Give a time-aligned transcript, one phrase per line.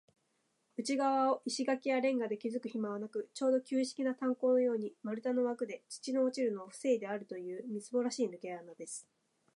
[0.77, 9.07] 内がわを石がきやレンガできずくひまはなく、ちょうど旧式な炭坑のように、丸太のわくで、土の落ちるのをふせいであるという、みすぼらしいぬけ穴です。